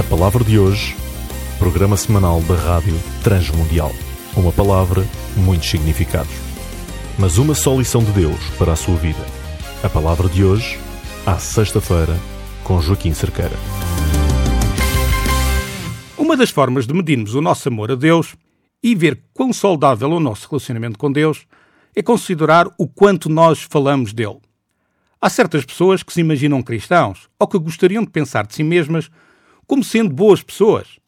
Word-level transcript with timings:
A 0.00 0.02
palavra 0.02 0.42
de 0.42 0.58
hoje, 0.58 0.96
programa 1.58 1.94
semanal 1.94 2.40
da 2.44 2.54
Rádio 2.54 2.98
Transmundial. 3.22 3.92
Uma 4.34 4.50
palavra, 4.50 5.06
muitos 5.36 5.68
significados. 5.68 6.32
Mas 7.18 7.36
uma 7.36 7.54
só 7.54 7.76
lição 7.76 8.02
de 8.02 8.10
Deus 8.12 8.40
para 8.56 8.72
a 8.72 8.76
sua 8.76 8.96
vida. 8.96 9.22
A 9.82 9.90
palavra 9.90 10.26
de 10.26 10.42
hoje, 10.42 10.78
à 11.26 11.38
sexta-feira, 11.38 12.18
com 12.64 12.80
Joaquim 12.80 13.12
Cerqueira. 13.12 13.54
Uma 16.16 16.34
das 16.34 16.48
formas 16.48 16.86
de 16.86 16.94
medirmos 16.94 17.34
o 17.34 17.42
nosso 17.42 17.68
amor 17.68 17.90
a 17.90 17.94
Deus 17.94 18.34
e 18.82 18.94
ver 18.94 19.20
quão 19.34 19.52
saudável 19.52 20.10
é 20.10 20.14
o 20.14 20.20
nosso 20.20 20.48
relacionamento 20.48 20.98
com 20.98 21.12
Deus 21.12 21.46
é 21.94 22.02
considerar 22.02 22.66
o 22.78 22.88
quanto 22.88 23.28
nós 23.28 23.66
falamos 23.68 24.14
dele. 24.14 24.40
Há 25.20 25.28
certas 25.28 25.62
pessoas 25.66 26.02
que 26.02 26.14
se 26.14 26.22
imaginam 26.22 26.62
cristãos 26.62 27.28
ou 27.38 27.46
que 27.46 27.58
gostariam 27.58 28.02
de 28.02 28.10
pensar 28.10 28.46
de 28.46 28.54
si 28.54 28.64
mesmas 28.64 29.10
como 29.70 29.84
sendo 29.84 30.12
boas 30.12 30.42
pessoas 30.42 30.98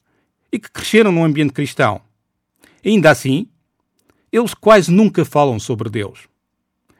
e 0.52 0.56
que 0.56 0.70
cresceram 0.70 1.10
num 1.10 1.24
ambiente 1.24 1.52
cristão. 1.52 2.00
Ainda 2.86 3.10
assim, 3.10 3.48
eles 4.30 4.54
quase 4.54 4.88
nunca 4.88 5.24
falam 5.24 5.58
sobre 5.58 5.90
Deus. 5.90 6.28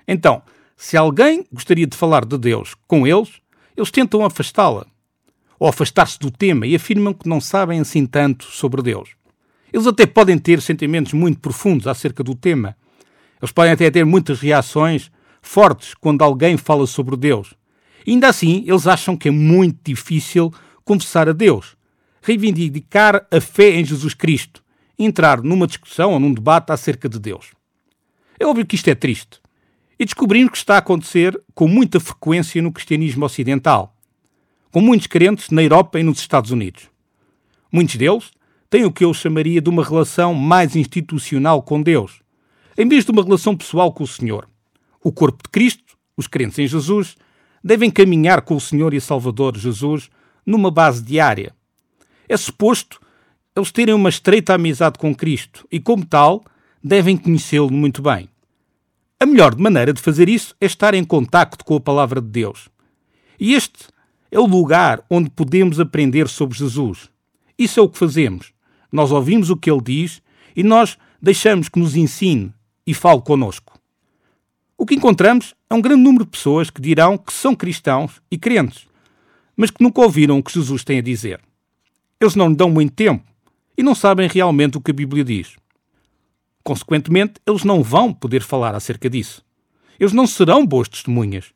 Então, 0.08 0.42
se 0.76 0.96
alguém 0.96 1.46
gostaria 1.52 1.86
de 1.86 1.96
falar 1.96 2.24
de 2.24 2.36
Deus 2.36 2.74
com 2.88 3.06
eles, 3.06 3.40
eles 3.76 3.92
tentam 3.92 4.24
afastá-la 4.24 4.84
ou 5.56 5.68
afastar-se 5.68 6.18
do 6.18 6.32
tema 6.32 6.66
e 6.66 6.74
afirmam 6.74 7.14
que 7.14 7.28
não 7.28 7.40
sabem 7.40 7.78
assim 7.78 8.06
tanto 8.06 8.46
sobre 8.46 8.82
Deus. 8.82 9.10
Eles 9.72 9.86
até 9.86 10.04
podem 10.04 10.38
ter 10.38 10.60
sentimentos 10.60 11.12
muito 11.12 11.38
profundos 11.38 11.86
acerca 11.86 12.24
do 12.24 12.34
tema. 12.34 12.76
Eles 13.40 13.52
podem 13.52 13.70
até 13.70 13.88
ter 13.88 14.04
muitas 14.04 14.40
reações 14.40 15.12
fortes 15.40 15.94
quando 15.94 16.22
alguém 16.22 16.56
fala 16.56 16.88
sobre 16.88 17.16
Deus. 17.16 17.54
Ainda 18.04 18.26
assim, 18.26 18.64
eles 18.66 18.88
acham 18.88 19.16
que 19.16 19.28
é 19.28 19.30
muito 19.30 19.78
difícil 19.84 20.52
confessar 20.84 21.28
a 21.28 21.32
Deus, 21.32 21.76
reivindicar 22.22 23.26
a 23.30 23.40
fé 23.40 23.70
em 23.70 23.84
Jesus 23.84 24.14
Cristo, 24.14 24.62
entrar 24.98 25.42
numa 25.42 25.66
discussão 25.66 26.12
ou 26.12 26.20
num 26.20 26.32
debate 26.32 26.70
acerca 26.70 27.08
de 27.08 27.18
Deus. 27.18 27.52
É 28.38 28.46
óbvio 28.46 28.66
que 28.66 28.74
isto 28.74 28.88
é 28.88 28.94
triste. 28.94 29.40
E 29.98 30.04
descobrimos 30.04 30.50
que 30.50 30.56
está 30.58 30.76
a 30.76 30.78
acontecer 30.78 31.40
com 31.54 31.68
muita 31.68 32.00
frequência 32.00 32.60
no 32.60 32.72
cristianismo 32.72 33.24
ocidental, 33.24 33.96
com 34.70 34.80
muitos 34.80 35.06
crentes 35.06 35.50
na 35.50 35.62
Europa 35.62 36.00
e 36.00 36.02
nos 36.02 36.18
Estados 36.18 36.50
Unidos. 36.50 36.88
Muitos 37.70 37.96
deles 37.96 38.30
têm 38.68 38.84
o 38.84 38.92
que 38.92 39.04
eu 39.04 39.12
chamaria 39.12 39.60
de 39.60 39.68
uma 39.68 39.84
relação 39.84 40.34
mais 40.34 40.74
institucional 40.74 41.62
com 41.62 41.82
Deus, 41.82 42.20
em 42.76 42.88
vez 42.88 43.04
de 43.04 43.10
uma 43.10 43.22
relação 43.22 43.56
pessoal 43.56 43.92
com 43.92 44.02
o 44.02 44.06
Senhor. 44.08 44.48
O 45.04 45.12
corpo 45.12 45.42
de 45.44 45.50
Cristo, 45.50 45.96
os 46.16 46.26
crentes 46.26 46.58
em 46.58 46.66
Jesus, 46.66 47.16
devem 47.62 47.90
caminhar 47.90 48.42
com 48.42 48.56
o 48.56 48.60
Senhor 48.60 48.94
e 48.94 49.00
Salvador 49.00 49.56
Jesus 49.56 50.08
numa 50.44 50.70
base 50.70 51.02
diária. 51.02 51.54
É 52.28 52.36
suposto 52.36 53.00
eles 53.54 53.70
terem 53.70 53.94
uma 53.94 54.08
estreita 54.08 54.54
amizade 54.54 54.98
com 54.98 55.14
Cristo 55.14 55.66
e, 55.70 55.78
como 55.78 56.04
tal, 56.06 56.42
devem 56.82 57.16
conhecê-lo 57.16 57.70
muito 57.70 58.00
bem. 58.00 58.28
A 59.20 59.26
melhor 59.26 59.56
maneira 59.56 59.92
de 59.92 60.00
fazer 60.00 60.28
isso 60.28 60.56
é 60.60 60.66
estar 60.66 60.94
em 60.94 61.04
contacto 61.04 61.64
com 61.64 61.76
a 61.76 61.80
palavra 61.80 62.20
de 62.20 62.28
Deus. 62.28 62.68
E 63.38 63.54
este 63.54 63.88
é 64.30 64.40
o 64.40 64.46
lugar 64.46 65.04
onde 65.08 65.30
podemos 65.30 65.78
aprender 65.78 66.28
sobre 66.28 66.58
Jesus. 66.58 67.10
Isso 67.58 67.78
é 67.78 67.82
o 67.82 67.88
que 67.88 67.98
fazemos. 67.98 68.52
Nós 68.90 69.12
ouvimos 69.12 69.50
o 69.50 69.56
que 69.56 69.70
ele 69.70 69.82
diz 69.82 70.22
e 70.56 70.62
nós 70.62 70.98
deixamos 71.20 71.68
que 71.68 71.78
nos 71.78 71.94
ensine 71.94 72.52
e 72.86 72.94
fale 72.94 73.20
conosco. 73.20 73.78
O 74.76 74.86
que 74.86 74.94
encontramos 74.94 75.54
é 75.70 75.74
um 75.74 75.80
grande 75.80 76.02
número 76.02 76.24
de 76.24 76.30
pessoas 76.30 76.70
que 76.70 76.80
dirão 76.80 77.16
que 77.16 77.32
são 77.32 77.54
cristãos 77.54 78.20
e 78.30 78.36
crentes, 78.36 78.88
mas 79.62 79.70
que 79.70 79.80
nunca 79.80 80.00
ouviram 80.00 80.40
o 80.40 80.42
que 80.42 80.52
Jesus 80.52 80.82
tem 80.82 80.98
a 80.98 81.02
dizer. 81.02 81.40
Eles 82.20 82.34
não 82.34 82.48
lhe 82.48 82.56
dão 82.56 82.68
muito 82.68 82.94
tempo 82.94 83.22
e 83.78 83.82
não 83.84 83.94
sabem 83.94 84.28
realmente 84.28 84.76
o 84.76 84.80
que 84.80 84.90
a 84.90 84.94
Bíblia 84.94 85.22
diz. 85.22 85.54
Consequentemente, 86.64 87.34
eles 87.46 87.62
não 87.62 87.80
vão 87.80 88.12
poder 88.12 88.42
falar 88.42 88.74
acerca 88.74 89.08
disso. 89.08 89.40
Eles 90.00 90.12
não 90.12 90.26
serão 90.26 90.66
boas 90.66 90.88
testemunhas. 90.88 91.52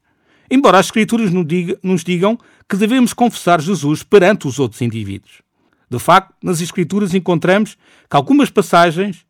Embora 0.49 0.79
as 0.79 0.87
Escrituras 0.87 1.33
nos 1.33 2.05
digam 2.05 2.39
que 2.69 2.77
devemos 2.77 3.13
confessar 3.13 3.61
Jesus 3.61 4.05
perante 4.05 4.47
os 4.47 4.61
outros 4.61 4.81
indivíduos. 4.83 5.43
De 5.91 5.99
facto, 5.99 6.33
nas 6.41 6.61
Escrituras 6.61 7.13
encontramos 7.13 7.77
que 8.09 8.17
algumas 8.17 8.51
passagens 8.51 9.27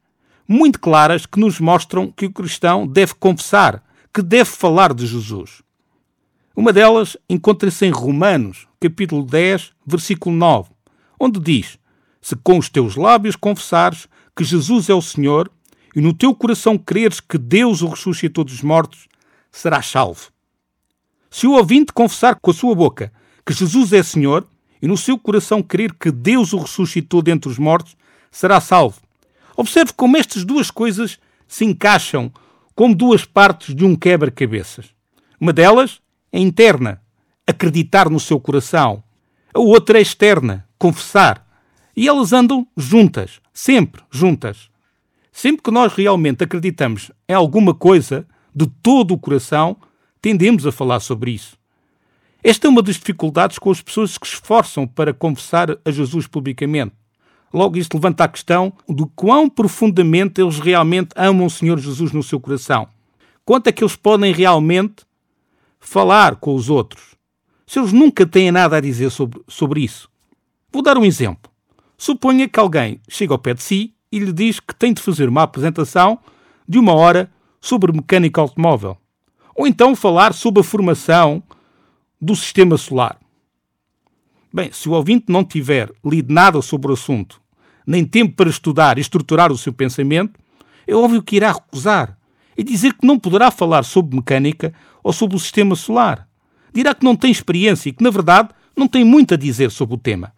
muito 0.46 0.78
claras 0.78 1.24
que 1.24 1.40
nos 1.40 1.58
mostram 1.58 2.12
que 2.12 2.26
o 2.26 2.30
cristão 2.30 2.86
deve 2.86 3.14
confessar, 3.14 3.82
que 4.12 4.20
deve 4.20 4.50
falar 4.50 4.92
de 4.92 5.06
Jesus. 5.06 5.64
Uma 6.56 6.72
delas 6.72 7.18
encontra-se 7.28 7.84
em 7.84 7.90
Romanos, 7.90 8.66
capítulo 8.80 9.22
10, 9.26 9.72
versículo 9.86 10.34
9, 10.34 10.70
onde 11.20 11.38
diz: 11.38 11.78
Se 12.22 12.34
com 12.34 12.56
os 12.56 12.70
teus 12.70 12.96
lábios 12.96 13.36
confessares 13.36 14.08
que 14.34 14.42
Jesus 14.42 14.88
é 14.88 14.94
o 14.94 15.02
Senhor 15.02 15.50
e 15.94 16.00
no 16.00 16.14
teu 16.14 16.34
coração 16.34 16.78
creres 16.78 17.20
que 17.20 17.36
Deus 17.36 17.82
o 17.82 17.88
ressuscitou 17.88 18.42
dos 18.42 18.62
mortos, 18.62 19.06
serás 19.52 19.84
salvo. 19.84 20.30
Se 21.30 21.46
o 21.46 21.52
ouvinte 21.52 21.92
confessar 21.92 22.36
com 22.36 22.50
a 22.50 22.54
sua 22.54 22.74
boca 22.74 23.12
que 23.44 23.52
Jesus 23.52 23.92
é 23.92 24.02
Senhor 24.02 24.48
e 24.80 24.88
no 24.88 24.96
seu 24.96 25.18
coração 25.18 25.62
crer 25.62 25.92
que 25.92 26.10
Deus 26.10 26.54
o 26.54 26.58
ressuscitou 26.58 27.20
dentre 27.20 27.50
os 27.50 27.58
mortos, 27.58 27.98
será 28.30 28.62
salvo. 28.62 29.02
Observe 29.58 29.92
como 29.92 30.16
estas 30.16 30.42
duas 30.42 30.70
coisas 30.70 31.18
se 31.46 31.66
encaixam 31.66 32.32
como 32.74 32.94
duas 32.94 33.26
partes 33.26 33.74
de 33.74 33.84
um 33.84 33.94
quebra-cabeças. 33.94 34.86
Uma 35.38 35.52
delas 35.52 36.00
é 36.36 36.38
interna, 36.38 37.00
acreditar 37.46 38.10
no 38.10 38.20
seu 38.20 38.38
coração. 38.38 39.02
A 39.54 39.58
outra 39.58 39.98
é 39.98 40.02
externa, 40.02 40.68
confessar. 40.78 41.46
E 41.96 42.06
elas 42.06 42.34
andam 42.34 42.66
juntas, 42.76 43.40
sempre 43.54 44.02
juntas. 44.10 44.68
Sempre 45.32 45.62
que 45.62 45.70
nós 45.70 45.94
realmente 45.94 46.44
acreditamos 46.44 47.10
em 47.26 47.32
alguma 47.32 47.72
coisa, 47.72 48.26
de 48.54 48.66
todo 48.66 49.14
o 49.14 49.18
coração, 49.18 49.78
tendemos 50.20 50.66
a 50.66 50.72
falar 50.72 51.00
sobre 51.00 51.30
isso. 51.30 51.56
Esta 52.44 52.66
é 52.66 52.70
uma 52.70 52.82
das 52.82 52.96
dificuldades 52.96 53.58
com 53.58 53.70
as 53.70 53.80
pessoas 53.80 54.18
que 54.18 54.28
se 54.28 54.34
esforçam 54.34 54.86
para 54.86 55.14
confessar 55.14 55.70
a 55.84 55.90
Jesus 55.90 56.26
publicamente. 56.26 56.92
Logo, 57.52 57.78
isto 57.78 57.94
levanta 57.94 58.24
a 58.24 58.28
questão 58.28 58.74
de 58.86 59.06
quão 59.16 59.48
profundamente 59.48 60.40
eles 60.40 60.58
realmente 60.58 61.10
amam 61.16 61.46
o 61.46 61.50
Senhor 61.50 61.78
Jesus 61.78 62.12
no 62.12 62.22
seu 62.22 62.38
coração. 62.38 62.88
Quanto 63.42 63.68
é 63.68 63.72
que 63.72 63.82
eles 63.82 63.96
podem 63.96 64.32
realmente 64.32 65.06
falar 65.86 66.36
com 66.36 66.52
os 66.52 66.68
outros, 66.68 67.14
se 67.64 67.78
eles 67.78 67.92
nunca 67.92 68.26
têm 68.26 68.50
nada 68.50 68.76
a 68.76 68.80
dizer 68.80 69.08
sobre, 69.08 69.40
sobre 69.46 69.84
isso. 69.84 70.10
Vou 70.72 70.82
dar 70.82 70.98
um 70.98 71.04
exemplo. 71.04 71.50
Suponha 71.96 72.48
que 72.48 72.58
alguém 72.58 73.00
chega 73.08 73.32
ao 73.32 73.38
pé 73.38 73.54
de 73.54 73.62
si 73.62 73.94
e 74.10 74.18
lhe 74.18 74.32
diz 74.32 74.58
que 74.58 74.74
tem 74.74 74.92
de 74.92 75.00
fazer 75.00 75.28
uma 75.28 75.44
apresentação 75.44 76.18
de 76.68 76.76
uma 76.76 76.92
hora 76.92 77.30
sobre 77.60 77.92
mecânica 77.92 78.40
automóvel. 78.40 78.98
Ou 79.54 79.64
então 79.64 79.94
falar 79.94 80.34
sobre 80.34 80.60
a 80.60 80.64
formação 80.64 81.40
do 82.20 82.34
sistema 82.34 82.76
solar. 82.76 83.18
Bem, 84.52 84.72
se 84.72 84.88
o 84.88 84.92
ouvinte 84.92 85.26
não 85.28 85.44
tiver 85.44 85.90
lido 86.04 86.32
nada 86.34 86.60
sobre 86.60 86.90
o 86.90 86.94
assunto, 86.94 87.40
nem 87.86 88.04
tempo 88.04 88.34
para 88.34 88.50
estudar 88.50 88.98
e 88.98 89.00
estruturar 89.00 89.52
o 89.52 89.58
seu 89.58 89.72
pensamento, 89.72 90.38
é 90.84 90.94
óbvio 90.94 91.22
que 91.22 91.36
irá 91.36 91.52
recusar 91.52 92.18
e 92.56 92.64
dizer 92.64 92.94
que 92.94 93.06
não 93.06 93.18
poderá 93.18 93.50
falar 93.50 93.82
sobre 93.82 94.16
mecânica 94.16 94.72
ou 95.02 95.12
sobre 95.12 95.36
o 95.36 95.40
sistema 95.40 95.76
solar. 95.76 96.28
Dirá 96.72 96.94
que 96.94 97.04
não 97.04 97.16
tem 97.16 97.30
experiência 97.30 97.88
e 97.88 97.92
que, 97.92 98.02
na 98.02 98.10
verdade, 98.10 98.50
não 98.76 98.88
tem 98.88 99.04
muito 99.04 99.34
a 99.34 99.36
dizer 99.36 99.70
sobre 99.70 99.94
o 99.94 99.98
tema. 99.98 100.32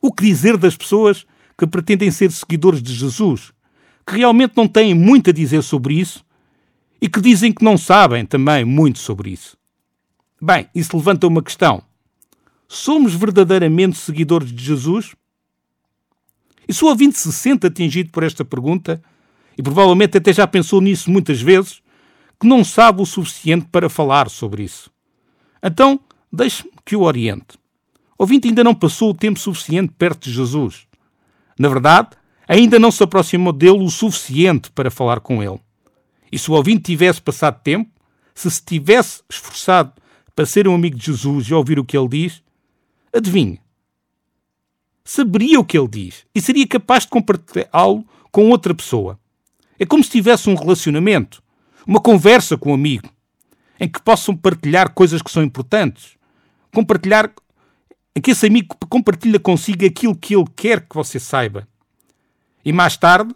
O 0.00 0.12
que 0.12 0.24
dizer 0.24 0.56
das 0.56 0.76
pessoas 0.76 1.26
que 1.58 1.66
pretendem 1.66 2.10
ser 2.10 2.30
seguidores 2.32 2.82
de 2.82 2.94
Jesus, 2.94 3.52
que 4.06 4.16
realmente 4.16 4.54
não 4.56 4.66
têm 4.66 4.94
muito 4.94 5.30
a 5.30 5.32
dizer 5.32 5.62
sobre 5.62 5.94
isso 5.94 6.24
e 7.00 7.08
que 7.08 7.20
dizem 7.20 7.52
que 7.52 7.64
não 7.64 7.76
sabem 7.76 8.24
também 8.24 8.64
muito 8.64 8.98
sobre 8.98 9.30
isso? 9.30 9.56
Bem, 10.40 10.66
isso 10.74 10.96
levanta 10.96 11.26
uma 11.26 11.42
questão. 11.42 11.82
Somos 12.66 13.14
verdadeiramente 13.14 13.98
seguidores 13.98 14.50
de 14.50 14.64
Jesus? 14.64 15.14
E 16.66 16.72
se 16.72 16.84
o 16.84 16.88
ouvinte 16.88 17.18
se 17.18 17.30
sente 17.32 17.66
atingido 17.66 18.10
por 18.10 18.22
esta 18.22 18.44
pergunta, 18.44 19.02
e 19.56 19.62
provavelmente 19.62 20.18
até 20.18 20.32
já 20.32 20.46
pensou 20.46 20.80
nisso 20.80 21.10
muitas 21.10 21.40
vezes, 21.40 21.82
que 22.38 22.46
não 22.46 22.64
sabe 22.64 23.02
o 23.02 23.06
suficiente 23.06 23.66
para 23.70 23.88
falar 23.88 24.30
sobre 24.30 24.62
isso. 24.62 24.90
Então, 25.62 26.00
deixe-me 26.32 26.72
que 26.84 26.96
o 26.96 27.02
oriente. 27.02 27.58
O 28.18 28.22
ouvinte 28.22 28.48
ainda 28.48 28.64
não 28.64 28.74
passou 28.74 29.10
o 29.10 29.14
tempo 29.14 29.38
suficiente 29.38 29.92
perto 29.96 30.24
de 30.24 30.32
Jesus. 30.32 30.86
Na 31.58 31.68
verdade, 31.68 32.10
ainda 32.48 32.78
não 32.78 32.90
se 32.90 33.02
aproximou 33.02 33.52
dele 33.52 33.82
o 33.82 33.90
suficiente 33.90 34.70
para 34.70 34.90
falar 34.90 35.20
com 35.20 35.42
ele. 35.42 35.60
E 36.32 36.38
se 36.38 36.50
o 36.50 36.54
ouvinte 36.54 36.84
tivesse 36.84 37.20
passado 37.20 37.60
tempo, 37.62 37.90
se 38.34 38.50
se 38.50 38.64
tivesse 38.64 39.22
esforçado 39.28 39.92
para 40.34 40.46
ser 40.46 40.66
um 40.66 40.74
amigo 40.74 40.96
de 40.96 41.04
Jesus 41.04 41.48
e 41.48 41.54
ouvir 41.54 41.78
o 41.78 41.84
que 41.84 41.96
ele 41.96 42.08
diz, 42.08 42.42
adivinhe, 43.14 43.60
saberia 45.04 45.60
o 45.60 45.64
que 45.64 45.76
ele 45.76 45.88
diz 45.88 46.24
e 46.34 46.40
seria 46.40 46.66
capaz 46.66 47.02
de 47.02 47.10
compartilhá-lo 47.10 48.06
com 48.32 48.48
outra 48.48 48.74
pessoa. 48.74 49.19
É 49.80 49.86
como 49.86 50.04
se 50.04 50.10
tivesse 50.10 50.48
um 50.50 50.54
relacionamento 50.54 51.42
uma 51.86 52.00
conversa 52.00 52.56
com 52.56 52.70
um 52.70 52.74
amigo, 52.74 53.08
em 53.78 53.88
que 53.88 54.00
possam 54.02 54.36
partilhar 54.36 54.92
coisas 54.92 55.22
que 55.22 55.30
são 55.30 55.42
importantes, 55.42 56.16
compartilhar 56.72 57.32
em 58.14 58.20
que 58.20 58.32
esse 58.32 58.46
amigo 58.46 58.76
compartilha 58.88 59.40
consigo 59.40 59.84
aquilo 59.86 60.14
que 60.14 60.36
ele 60.36 60.44
quer 60.54 60.86
que 60.86 60.94
você 60.94 61.18
saiba. 61.18 61.66
E 62.64 62.72
mais 62.72 62.96
tarde, 62.96 63.34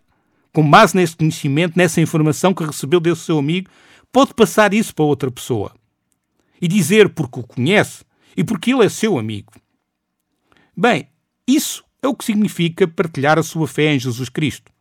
com 0.53 0.69
base 0.69 0.95
nesse 0.95 1.17
conhecimento, 1.17 1.77
nessa 1.77 2.01
informação 2.01 2.53
que 2.53 2.63
recebeu 2.63 3.01
desse 3.01 3.23
seu 3.23 3.39
amigo, 3.39 3.71
pode 4.13 4.35
passar 4.35 4.75
isso 4.75 4.95
para 4.95 5.05
outra 5.05 5.31
pessoa 5.31 5.75
e 6.61 6.69
dizer 6.69 7.09
porque 7.09 7.41
o 7.41 7.43
conhece 7.43 8.05
e 8.37 8.45
porque 8.45 8.73
ele 8.73 8.85
é 8.85 8.89
seu 8.89 9.19
amigo. 9.19 9.53
Bem, 10.77 11.09
isso 11.49 11.83
é 12.03 12.07
o 12.07 12.15
que 12.15 12.25
significa 12.25 12.87
partilhar 12.87 13.39
a 13.39 13.43
sua 13.43 13.67
fé 13.67 13.95
em 13.95 13.99
Jesus 13.99 14.29
Cristo. 14.29 14.74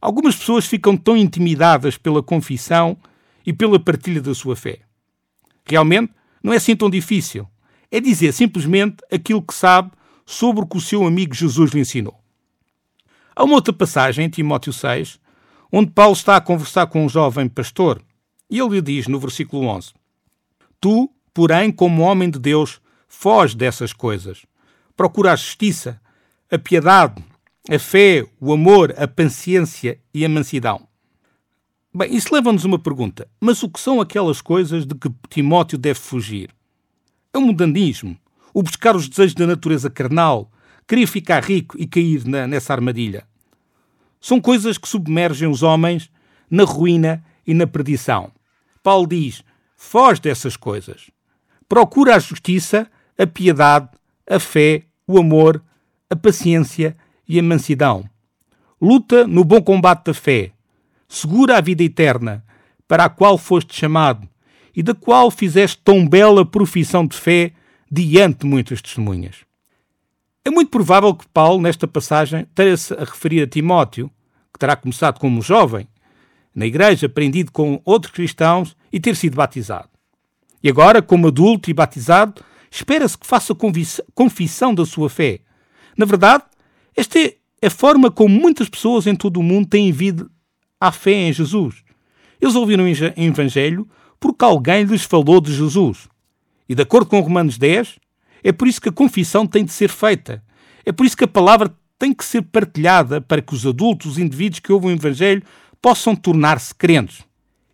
Algumas 0.00 0.36
pessoas 0.36 0.66
ficam 0.66 0.96
tão 0.96 1.16
intimidadas 1.16 1.96
pela 1.96 2.22
confissão 2.22 2.96
e 3.44 3.52
pela 3.52 3.78
partilha 3.78 4.20
da 4.20 4.34
sua 4.34 4.54
fé. 4.54 4.80
Realmente, 5.64 6.12
não 6.42 6.52
é 6.52 6.56
assim 6.56 6.76
tão 6.76 6.88
difícil. 6.88 7.46
É 7.90 8.00
dizer 8.00 8.32
simplesmente 8.32 8.96
aquilo 9.10 9.42
que 9.42 9.54
sabe 9.54 9.90
sobre 10.24 10.64
o 10.64 10.66
que 10.66 10.76
o 10.76 10.80
seu 10.80 11.06
amigo 11.06 11.34
Jesus 11.34 11.70
lhe 11.70 11.80
ensinou. 11.80 12.18
Há 13.34 13.44
uma 13.44 13.54
outra 13.54 13.72
passagem 13.72 14.24
em 14.24 14.28
Timóteo 14.28 14.72
6, 14.72 15.20
onde 15.72 15.90
Paulo 15.90 16.14
está 16.14 16.36
a 16.36 16.40
conversar 16.40 16.86
com 16.86 17.04
um 17.04 17.08
jovem 17.08 17.48
pastor, 17.48 18.02
e 18.50 18.58
ele 18.58 18.76
lhe 18.76 18.82
diz 18.82 19.06
no 19.06 19.20
versículo 19.20 19.66
11: 19.66 19.92
Tu, 20.80 21.10
porém, 21.34 21.70
como 21.70 22.02
homem 22.02 22.30
de 22.30 22.38
Deus, 22.38 22.80
foge 23.08 23.56
dessas 23.56 23.92
coisas. 23.92 24.46
Procura 24.96 25.32
a 25.32 25.36
justiça, 25.36 26.00
a 26.50 26.58
piedade, 26.58 27.22
a 27.68 27.78
fé, 27.78 28.24
o 28.40 28.52
amor, 28.52 28.94
a 28.96 29.08
paciência 29.08 29.98
e 30.14 30.24
a 30.24 30.28
mansidão. 30.28 30.86
Bem, 31.92 32.14
isso 32.14 32.32
leva-nos 32.32 32.64
uma 32.64 32.78
pergunta. 32.78 33.28
Mas 33.40 33.62
o 33.62 33.68
que 33.68 33.80
são 33.80 34.00
aquelas 34.00 34.40
coisas 34.40 34.86
de 34.86 34.94
que 34.94 35.10
Timóteo 35.28 35.76
deve 35.76 35.98
fugir? 35.98 36.50
É 37.32 37.38
o 37.38 37.40
mundanismo, 37.40 38.16
o 38.54 38.62
buscar 38.62 38.94
os 38.94 39.08
desejos 39.08 39.34
da 39.34 39.46
natureza 39.46 39.90
carnal, 39.90 40.50
querer 40.86 41.06
ficar 41.06 41.42
rico 41.42 41.76
e 41.78 41.86
cair 41.86 42.24
na, 42.24 42.46
nessa 42.46 42.72
armadilha. 42.72 43.26
São 44.20 44.40
coisas 44.40 44.78
que 44.78 44.88
submergem 44.88 45.48
os 45.48 45.62
homens 45.62 46.10
na 46.50 46.64
ruína 46.64 47.24
e 47.46 47.52
na 47.52 47.66
perdição. 47.66 48.30
Paulo 48.82 49.06
diz: 49.06 49.42
foge 49.76 50.20
dessas 50.20 50.56
coisas. 50.56 51.10
Procura 51.68 52.14
a 52.14 52.18
justiça, 52.20 52.88
a 53.18 53.26
piedade, 53.26 53.88
a 54.28 54.38
fé, 54.38 54.84
o 55.06 55.18
amor, 55.18 55.62
a 56.08 56.14
paciência 56.14 56.96
e 57.28 57.38
a 57.38 57.42
mansidão. 57.42 58.04
Luta 58.80 59.26
no 59.26 59.44
bom 59.44 59.62
combate 59.62 60.06
da 60.06 60.14
fé. 60.14 60.52
Segura 61.08 61.56
a 61.56 61.60
vida 61.60 61.82
eterna, 61.82 62.44
para 62.86 63.04
a 63.04 63.08
qual 63.08 63.38
foste 63.38 63.74
chamado 63.74 64.28
e 64.74 64.82
da 64.82 64.94
qual 64.94 65.30
fizeste 65.30 65.80
tão 65.82 66.06
bela 66.06 66.44
profissão 66.44 67.06
de 67.06 67.16
fé 67.16 67.52
diante 67.90 68.40
de 68.40 68.46
muitas 68.46 68.82
testemunhas. 68.82 69.36
É 70.44 70.50
muito 70.50 70.70
provável 70.70 71.14
que 71.14 71.26
Paulo, 71.28 71.62
nesta 71.62 71.88
passagem, 71.88 72.46
tenha-se 72.54 72.92
a 72.94 73.00
referir 73.00 73.42
a 73.42 73.46
Timóteo, 73.46 74.10
que 74.52 74.58
terá 74.58 74.76
começado 74.76 75.18
como 75.18 75.42
jovem, 75.42 75.88
na 76.54 76.66
igreja, 76.66 77.06
aprendido 77.06 77.50
com 77.50 77.80
outros 77.84 78.12
cristãos 78.12 78.76
e 78.92 79.00
ter 79.00 79.16
sido 79.16 79.36
batizado. 79.36 79.88
E 80.62 80.68
agora, 80.68 81.02
como 81.02 81.28
adulto 81.28 81.70
e 81.70 81.74
batizado, 81.74 82.42
espera-se 82.70 83.16
que 83.16 83.26
faça 83.26 83.54
confissão 84.14 84.74
da 84.74 84.86
sua 84.86 85.10
fé. 85.10 85.40
Na 85.96 86.06
verdade, 86.06 86.44
esta 86.96 87.18
é 87.18 87.36
a 87.66 87.70
forma 87.70 88.10
como 88.10 88.34
muitas 88.34 88.68
pessoas 88.68 89.06
em 89.06 89.14
todo 89.14 89.38
o 89.38 89.42
mundo 89.42 89.68
têm 89.68 89.92
vindo 89.92 90.30
à 90.80 90.90
fé 90.90 91.12
em 91.12 91.32
Jesus. 91.32 91.82
Eles 92.40 92.54
ouviram 92.54 92.84
o 92.84 92.88
Evangelho 92.88 93.88
porque 94.18 94.44
alguém 94.44 94.84
lhes 94.84 95.04
falou 95.04 95.40
de 95.40 95.52
Jesus. 95.52 96.08
E 96.68 96.74
de 96.74 96.82
acordo 96.82 97.08
com 97.08 97.20
Romanos 97.20 97.58
10, 97.58 97.98
é 98.42 98.52
por 98.52 98.66
isso 98.66 98.80
que 98.80 98.88
a 98.88 98.92
confissão 98.92 99.46
tem 99.46 99.64
de 99.64 99.72
ser 99.72 99.88
feita. 99.88 100.42
É 100.84 100.92
por 100.92 101.04
isso 101.04 101.16
que 101.16 101.24
a 101.24 101.28
palavra 101.28 101.74
tem 101.98 102.12
que 102.12 102.24
ser 102.24 102.42
partilhada 102.42 103.20
para 103.20 103.42
que 103.42 103.54
os 103.54 103.66
adultos, 103.66 104.12
os 104.12 104.18
indivíduos 104.18 104.60
que 104.60 104.72
ouvem 104.72 104.90
o 104.90 104.94
Evangelho, 104.94 105.42
possam 105.80 106.16
tornar-se 106.16 106.74
crentes. 106.74 107.24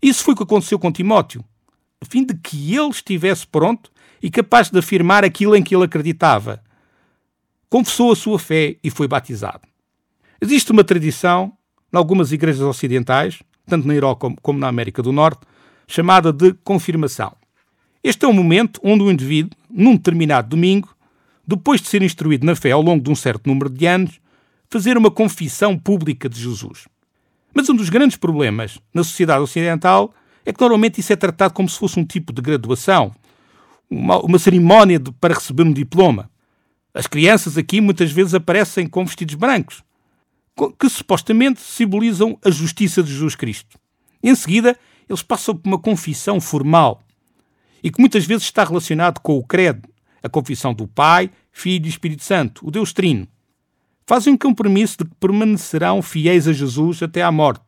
Isso 0.01 0.25
foi 0.25 0.35
o 0.35 0.37
que 0.37 0.43
aconteceu 0.43 0.79
com 0.79 0.93
Timóteo, 0.93 1.45
a 2.01 2.05
fim 2.05 2.25
de 2.25 2.35
que 2.35 2.75
ele 2.75 2.91
estivesse 2.91 3.47
pronto 3.47 3.91
e 4.23 4.31
capaz 4.31 4.69
de 4.69 4.79
afirmar 4.79 5.25
aquilo 5.25 5.57
em 5.57 5.63
que 5.63 5.75
ele 5.75 5.85
acreditava 5.85 6.63
confessou 7.73 8.13
a 8.13 8.17
sua 8.17 8.39
fé 8.39 8.77
e 8.85 8.91
foi 8.91 9.09
batizado. 9.09 9.63
Existe 10.43 10.71
uma 10.71 10.85
tradição, 10.85 11.55
em 11.91 11.97
algumas 11.97 12.31
igrejas 12.31 12.61
ocidentais, 12.61 13.43
tanto 13.67 13.89
na 13.89 13.95
Europa 13.95 14.31
como 14.43 14.59
na 14.59 14.69
América 14.69 15.03
do 15.03 15.11
Norte, 15.11 15.41
chamada 15.89 16.35
de 16.35 16.53
confirmação. 16.53 17.33
Este 18.05 18.27
é 18.27 18.29
um 18.29 18.33
momento 18.35 18.79
onde 18.85 19.03
o 19.03 19.11
indivíduo, 19.11 19.57
num 19.71 19.97
determinado 19.97 20.51
domingo, 20.51 20.95
depois 21.49 21.81
de 21.81 21.89
ser 21.89 22.03
instruído 22.03 22.45
na 22.45 22.55
fé 22.55 22.73
ao 22.73 22.83
longo 22.83 23.03
de 23.03 23.11
um 23.11 23.15
certo 23.15 23.47
número 23.47 23.71
de 23.71 23.87
anos, 23.87 24.21
fazer 24.69 24.99
uma 24.99 25.11
confissão 25.11 25.79
pública 25.79 26.29
de 26.29 26.39
Jesus. 26.39 26.87
Mas 27.55 27.71
um 27.71 27.75
dos 27.75 27.89
grandes 27.89 28.19
problemas 28.19 28.79
na 28.93 29.03
sociedade 29.03 29.41
ocidental 29.41 30.13
é 30.45 30.53
que 30.53 30.61
normalmente 30.61 31.01
isso 31.01 31.11
é 31.15 31.17
tratado 31.17 31.55
como 31.55 31.71
se 31.71 31.79
fosse 31.79 31.99
um 31.99 32.05
tipo 32.05 32.35
de 32.35 32.43
graduação, 32.43 33.13
uma, 33.89 34.21
uma 34.21 34.39
cerimónia 34.39 34.99
de, 34.99 35.11
para 35.13 35.33
receber 35.33 35.63
um 35.63 35.73
diploma. 35.73 36.31
As 36.95 37.07
crianças 37.07 37.57
aqui 37.57 37.81
muitas 37.81 38.13
vezes 38.13 38.35
aparecem 38.35 38.87
com 38.87 39.05
vestidos 39.05 39.35
brancos, 39.35 39.83
que 40.79 40.89
supostamente 40.89 41.61
simbolizam 41.61 42.39
a 42.45 42.51
justiça 42.51 43.03
de 43.03 43.11
Jesus 43.11 43.35
Cristo. 43.35 43.79
Em 44.23 44.35
seguida, 44.35 44.79
eles 45.09 45.23
passam 45.23 45.57
por 45.57 45.69
uma 45.69 45.79
confissão 45.79 46.41
formal 46.41 47.03
e 47.83 47.91
que 47.91 47.99
muitas 47.99 48.27
vezes 48.27 48.45
está 48.45 48.63
relacionado 48.63 49.21
com 49.21 49.39
o 49.39 49.45
credo, 49.45 49.89
a 50.23 50.29
confissão 50.29 50.75
do 50.75 50.87
Pai, 50.87 51.31
Filho 51.51 51.87
e 51.87 51.89
Espírito 51.89 52.23
Santo, 52.23 52.67
o 52.67 52.71
Deus 52.71 52.93
Trino. 52.93 53.27
Fazem 54.07 54.35
um 54.35 54.39
compromisso 54.39 54.99
de 54.99 55.05
que 55.07 55.17
permanecerão 55.19 56.03
fiéis 56.03 56.47
a 56.47 56.53
Jesus 56.53 57.03
até 57.03 57.23
à 57.23 57.33
morte 57.33 57.65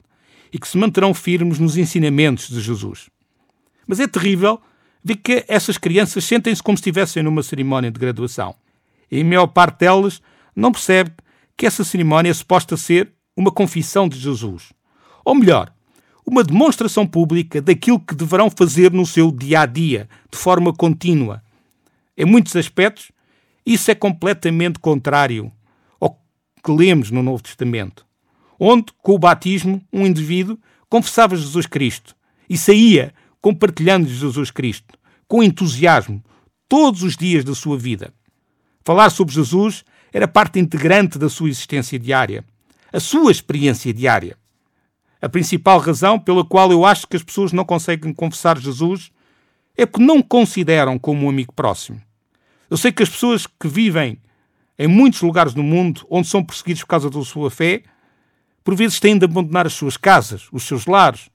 e 0.52 0.58
que 0.58 0.68
se 0.68 0.76
manterão 0.76 1.14
firmes 1.14 1.58
nos 1.58 1.76
ensinamentos 1.76 2.48
de 2.48 2.60
Jesus. 2.60 3.08
Mas 3.86 3.98
é 3.98 4.06
terrível 4.06 4.60
ver 5.02 5.16
que 5.16 5.44
essas 5.48 5.78
crianças 5.78 6.24
sentem-se 6.24 6.62
como 6.62 6.76
se 6.76 6.82
estivessem 6.82 7.22
numa 7.22 7.42
cerimónia 7.42 7.90
de 7.90 7.98
graduação 7.98 8.54
e 9.14 9.22
a 9.22 9.24
maior 9.24 9.46
parte 9.46 9.80
delas 9.80 10.20
não 10.56 10.72
percebe 10.72 11.12
que 11.56 11.66
essa 11.66 11.84
cerimónia 11.84 12.30
é 12.30 12.34
suposta 12.34 12.76
ser 12.76 13.12
uma 13.36 13.52
confissão 13.52 14.08
de 14.08 14.18
Jesus. 14.18 14.72
Ou 15.24 15.34
melhor, 15.34 15.72
uma 16.26 16.42
demonstração 16.42 17.06
pública 17.06 17.62
daquilo 17.62 18.00
que 18.00 18.14
deverão 18.14 18.50
fazer 18.50 18.92
no 18.92 19.06
seu 19.06 19.30
dia 19.30 19.60
a 19.60 19.66
dia, 19.66 20.08
de 20.30 20.36
forma 20.36 20.72
contínua. 20.72 21.42
Em 22.16 22.24
muitos 22.24 22.56
aspectos, 22.56 23.12
isso 23.64 23.90
é 23.90 23.94
completamente 23.94 24.78
contrário 24.78 25.52
ao 26.00 26.18
que 26.62 26.72
lemos 26.72 27.10
no 27.10 27.22
Novo 27.22 27.42
Testamento, 27.42 28.04
onde, 28.58 28.86
com 29.02 29.12
o 29.12 29.18
batismo, 29.18 29.80
um 29.92 30.06
indivíduo 30.06 30.58
confessava 30.88 31.36
Jesus 31.36 31.66
Cristo 31.66 32.16
e 32.48 32.56
saía 32.56 33.12
compartilhando 33.40 34.08
Jesus 34.08 34.50
Cristo, 34.50 34.98
com 35.28 35.42
entusiasmo, 35.42 36.22
todos 36.68 37.02
os 37.02 37.16
dias 37.16 37.44
da 37.44 37.54
sua 37.54 37.76
vida. 37.76 38.12
Falar 38.84 39.08
sobre 39.08 39.32
Jesus 39.34 39.82
era 40.12 40.28
parte 40.28 40.58
integrante 40.58 41.18
da 41.18 41.28
sua 41.30 41.48
existência 41.48 41.98
diária, 41.98 42.44
a 42.92 43.00
sua 43.00 43.32
experiência 43.32 43.92
diária. 43.94 44.36
A 45.22 45.28
principal 45.28 45.78
razão 45.78 46.20
pela 46.20 46.44
qual 46.44 46.70
eu 46.70 46.84
acho 46.84 47.06
que 47.06 47.16
as 47.16 47.22
pessoas 47.22 47.50
não 47.50 47.64
conseguem 47.64 48.12
confessar 48.12 48.58
Jesus 48.58 49.10
é 49.74 49.86
porque 49.86 50.04
não 50.04 50.20
consideram 50.20 50.98
como 50.98 51.24
um 51.24 51.30
amigo 51.30 51.52
próximo. 51.54 52.00
Eu 52.68 52.76
sei 52.76 52.92
que 52.92 53.02
as 53.02 53.08
pessoas 53.08 53.46
que 53.46 53.66
vivem 53.66 54.18
em 54.78 54.86
muitos 54.86 55.22
lugares 55.22 55.54
no 55.54 55.62
mundo 55.62 56.06
onde 56.10 56.28
são 56.28 56.44
perseguidos 56.44 56.82
por 56.82 56.88
causa 56.88 57.08
da 57.08 57.24
sua 57.24 57.50
fé, 57.50 57.82
por 58.62 58.74
vezes 58.74 59.00
têm 59.00 59.16
de 59.16 59.24
abandonar 59.24 59.66
as 59.66 59.72
suas 59.72 59.96
casas, 59.96 60.46
os 60.52 60.64
seus 60.64 60.84
lares, 60.84 61.30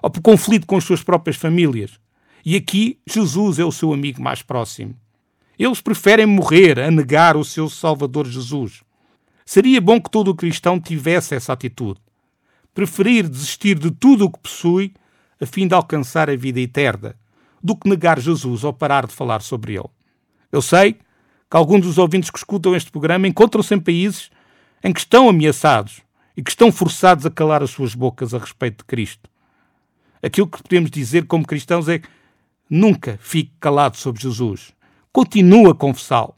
ou 0.00 0.08
por 0.08 0.22
conflito 0.22 0.66
com 0.66 0.76
as 0.76 0.84
suas 0.84 1.02
próprias 1.02 1.36
famílias. 1.36 2.00
E 2.44 2.56
aqui 2.56 2.98
Jesus 3.06 3.58
é 3.58 3.64
o 3.64 3.72
seu 3.72 3.92
amigo 3.92 4.22
mais 4.22 4.40
próximo. 4.40 4.94
Eles 5.58 5.80
preferem 5.80 6.26
morrer 6.26 6.78
a 6.78 6.90
negar 6.90 7.36
o 7.36 7.44
seu 7.44 7.68
Salvador 7.70 8.26
Jesus. 8.26 8.82
Seria 9.44 9.80
bom 9.80 10.00
que 10.00 10.10
todo 10.10 10.34
cristão 10.34 10.78
tivesse 10.78 11.34
essa 11.34 11.52
atitude. 11.52 12.00
Preferir 12.74 13.26
desistir 13.26 13.78
de 13.78 13.90
tudo 13.90 14.26
o 14.26 14.30
que 14.30 14.38
possui 14.38 14.92
a 15.40 15.46
fim 15.46 15.66
de 15.66 15.74
alcançar 15.74 16.28
a 16.28 16.36
vida 16.36 16.60
eterna, 16.60 17.16
do 17.62 17.74
que 17.74 17.88
negar 17.88 18.20
Jesus 18.20 18.64
ou 18.64 18.72
parar 18.72 19.06
de 19.06 19.14
falar 19.14 19.40
sobre 19.40 19.74
ele. 19.74 19.88
Eu 20.52 20.60
sei 20.60 20.94
que 21.50 21.56
alguns 21.56 21.82
dos 21.82 21.96
ouvintes 21.96 22.30
que 22.30 22.38
escutam 22.38 22.76
este 22.76 22.90
programa 22.90 23.26
encontram-se 23.26 23.74
em 23.74 23.80
países 23.80 24.30
em 24.84 24.92
que 24.92 25.00
estão 25.00 25.28
ameaçados 25.28 26.02
e 26.36 26.42
que 26.42 26.50
estão 26.50 26.70
forçados 26.70 27.24
a 27.24 27.30
calar 27.30 27.62
as 27.62 27.70
suas 27.70 27.94
bocas 27.94 28.34
a 28.34 28.38
respeito 28.38 28.78
de 28.78 28.84
Cristo. 28.84 29.30
Aquilo 30.22 30.48
que 30.48 30.62
podemos 30.62 30.90
dizer 30.90 31.26
como 31.26 31.46
cristãos 31.46 31.88
é 31.88 32.02
nunca 32.68 33.18
fique 33.22 33.52
calado 33.58 33.96
sobre 33.96 34.20
Jesus 34.20 34.75
continua 35.16 35.72
a 35.72 35.74
confessá-lo. 35.74 36.34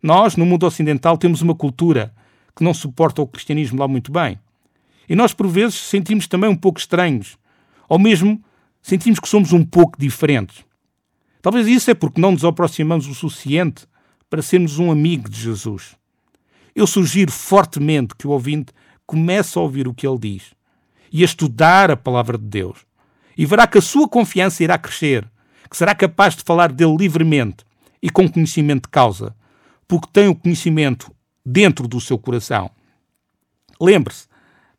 Nós, 0.00 0.36
no 0.36 0.46
mundo 0.46 0.64
ocidental, 0.64 1.18
temos 1.18 1.42
uma 1.42 1.52
cultura 1.52 2.14
que 2.54 2.62
não 2.62 2.72
suporta 2.72 3.20
o 3.20 3.26
cristianismo 3.26 3.80
lá 3.80 3.88
muito 3.88 4.12
bem. 4.12 4.38
E 5.08 5.16
nós, 5.16 5.34
por 5.34 5.48
vezes, 5.48 5.80
sentimos 5.80 6.28
também 6.28 6.48
um 6.48 6.54
pouco 6.54 6.78
estranhos, 6.78 7.36
ou 7.88 7.98
mesmo 7.98 8.40
sentimos 8.80 9.18
que 9.18 9.28
somos 9.28 9.52
um 9.52 9.64
pouco 9.64 9.98
diferentes. 9.98 10.64
Talvez 11.40 11.66
isso 11.66 11.90
é 11.90 11.94
porque 11.94 12.20
não 12.20 12.30
nos 12.30 12.44
aproximamos 12.44 13.08
o 13.08 13.16
suficiente 13.16 13.84
para 14.30 14.42
sermos 14.42 14.78
um 14.78 14.92
amigo 14.92 15.28
de 15.28 15.40
Jesus. 15.40 15.96
Eu 16.76 16.86
sugiro 16.86 17.32
fortemente 17.32 18.14
que 18.14 18.28
o 18.28 18.30
ouvinte 18.30 18.72
comece 19.04 19.58
a 19.58 19.60
ouvir 19.60 19.88
o 19.88 19.94
que 19.94 20.06
ele 20.06 20.18
diz 20.20 20.54
e 21.12 21.22
a 21.22 21.24
estudar 21.24 21.90
a 21.90 21.96
palavra 21.96 22.38
de 22.38 22.44
Deus. 22.44 22.86
E 23.36 23.44
verá 23.44 23.66
que 23.66 23.78
a 23.78 23.82
sua 23.82 24.08
confiança 24.08 24.62
irá 24.62 24.78
crescer, 24.78 25.28
que 25.68 25.76
será 25.76 25.96
capaz 25.96 26.36
de 26.36 26.44
falar 26.44 26.70
dele 26.70 26.96
livremente 26.96 27.64
e 28.02 28.10
com 28.10 28.28
conhecimento 28.28 28.82
de 28.82 28.90
causa, 28.90 29.34
porque 29.86 30.08
tem 30.12 30.28
o 30.28 30.34
conhecimento 30.34 31.14
dentro 31.44 31.86
do 31.86 32.00
seu 32.00 32.18
coração. 32.18 32.70
Lembre-se, 33.80 34.26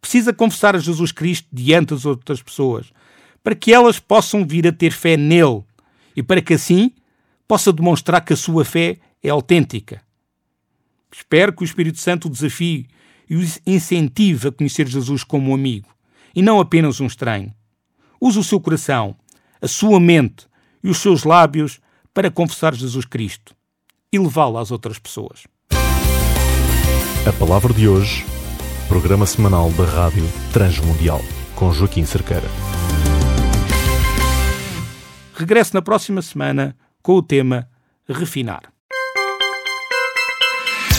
precisa 0.01 0.33
confessar 0.33 0.75
a 0.75 0.79
Jesus 0.79 1.11
Cristo 1.11 1.47
diante 1.51 1.89
das 1.89 2.05
outras 2.05 2.41
pessoas, 2.41 2.91
para 3.41 3.55
que 3.55 3.73
elas 3.73 3.99
possam 3.99 4.45
vir 4.45 4.67
a 4.67 4.71
ter 4.71 4.91
fé 4.91 5.15
nele 5.15 5.63
e 6.15 6.21
para 6.21 6.41
que 6.41 6.53
assim 6.53 6.91
possa 7.47 7.71
demonstrar 7.71 8.23
que 8.23 8.33
a 8.33 8.37
sua 8.37 8.65
fé 8.65 8.97
é 9.21 9.29
autêntica. 9.29 10.01
Espero 11.11 11.53
que 11.53 11.63
o 11.63 11.65
Espírito 11.65 11.99
Santo 11.99 12.27
o 12.27 12.31
desafie 12.31 12.87
e 13.29 13.35
o 13.35 13.45
incentive 13.65 14.47
a 14.47 14.51
conhecer 14.51 14.87
Jesus 14.87 15.23
como 15.23 15.51
um 15.51 15.55
amigo 15.55 15.87
e 16.35 16.41
não 16.41 16.59
apenas 16.59 16.99
um 16.99 17.05
estranho. 17.05 17.53
Use 18.19 18.39
o 18.39 18.43
seu 18.43 18.59
coração, 18.59 19.15
a 19.61 19.67
sua 19.67 19.99
mente 19.99 20.47
e 20.83 20.89
os 20.89 20.97
seus 20.97 21.23
lábios 21.23 21.79
para 22.13 22.29
confessar 22.29 22.73
Jesus 22.73 23.05
Cristo 23.05 23.55
e 24.11 24.19
levá-lo 24.19 24.57
às 24.57 24.71
outras 24.71 24.99
pessoas. 24.99 25.43
A 27.27 27.33
palavra 27.39 27.73
de 27.73 27.87
hoje, 27.87 28.25
programa 28.87 29.25
semanal 29.25 29.71
da 29.71 29.85
Rádio 29.85 30.23
Transmundial, 30.51 31.21
com 31.55 31.71
Joaquim 31.71 32.05
Cerqueira. 32.05 32.47
Regresso 35.33 35.73
na 35.73 35.81
próxima 35.81 36.21
semana 36.21 36.75
com 37.01 37.13
o 37.13 37.23
tema 37.23 37.67
Refinar. 38.07 38.63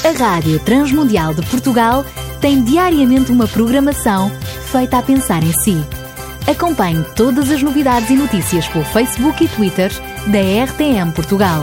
A 0.04 0.10
Rádio 0.18 0.58
Transmundial 0.64 1.34
de 1.34 1.46
Portugal 1.46 2.04
tem 2.40 2.62
diariamente 2.62 3.32
uma 3.32 3.46
programação 3.46 4.30
feita 4.70 4.98
a 4.98 5.02
pensar 5.02 5.42
em 5.42 5.52
si. 5.52 6.03
Acompanhe 6.46 7.02
todas 7.16 7.50
as 7.50 7.62
novidades 7.62 8.10
e 8.10 8.14
notícias 8.14 8.68
pelo 8.68 8.84
Facebook 8.84 9.44
e 9.44 9.48
Twitter 9.48 9.90
da 10.26 10.64
RTM 10.64 11.12
Portugal. 11.12 11.62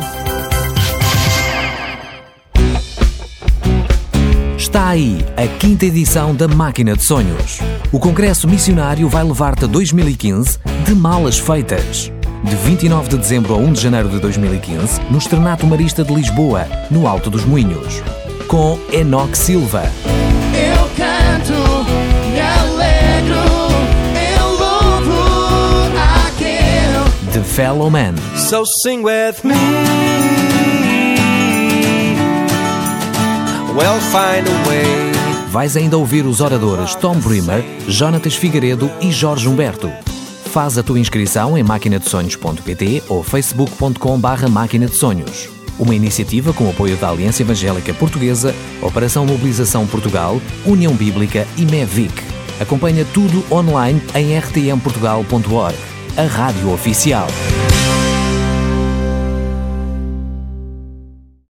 Está 4.58 4.90
aí 4.90 5.26
a 5.38 5.48
quinta 5.58 5.86
edição 5.86 6.36
da 6.36 6.48
Máquina 6.48 6.96
de 6.96 7.04
Sonhos. 7.04 7.60
O 7.92 8.00
Congresso 8.00 8.48
Missionário 8.48 9.08
vai 9.08 9.24
levar-te 9.24 9.66
a 9.66 9.68
2015 9.68 10.60
de 10.86 10.96
malas 10.96 11.38
feitas. 11.38 12.12
De 12.44 12.56
29 12.56 13.10
de 13.10 13.18
dezembro 13.18 13.54
a 13.54 13.58
1 13.58 13.74
de 13.74 13.82
janeiro 13.82 14.10
de 14.10 14.20
2015, 14.20 15.02
no 15.12 15.18
Estrenato 15.18 15.68
Marista 15.68 16.04
de 16.04 16.14
Lisboa, 16.14 16.66
no 16.90 17.08
Alto 17.08 17.30
dos 17.30 17.46
Moinhos 17.46 18.02
com 18.52 18.78
Enoch 18.92 19.38
Silva. 19.38 19.84
The 27.34 27.44
Fellow 27.44 27.90
Man. 27.90 28.16
So 28.36 28.64
sing 28.84 29.04
with 29.04 29.44
me. 29.46 29.56
We'll 33.74 34.02
find 34.12 34.48
a 34.48 34.70
way. 34.70 35.12
Vais 35.50 35.78
ainda 35.78 35.98
ouvir 35.98 36.26
os 36.26 36.42
oradores 36.42 36.94
Tom 36.96 37.20
Bremer, 37.20 37.64
Jonatas 37.88 38.36
Figueiredo 38.36 38.92
e 39.02 39.12
Jorge 39.12 39.48
Humberto. 39.48 39.90
Faz 40.46 40.78
a 40.78 40.84
tua 40.84 41.00
inscrição 41.00 41.58
em 41.58 41.64
maquinadesonhos.pt 41.64 43.04
ou 43.08 43.24
facebook.com 43.24 44.20
barra 44.20 44.50
máquina 44.50 44.88
de 44.88 44.96
sonhos. 44.98 45.50
Uma 45.80 45.96
iniciativa 45.96 46.52
com 46.52 46.70
apoio 46.70 46.98
da 46.98 47.10
Aliança 47.10 47.44
Evangélica 47.44 47.94
Portuguesa, 47.94 48.54
Operação 48.82 49.26
Mobilização 49.26 49.88
Portugal, 49.88 50.42
União 50.66 50.94
Bíblica 50.94 51.48
e 51.58 51.66
MEVIC. 51.66 52.14
Acompanha 52.60 53.06
tudo 53.14 53.44
online 53.50 54.02
em 54.14 54.38
rtmportugal.org, 54.38 55.76
a 56.18 56.27
rádio 56.27 56.72
oficial. 56.74 57.27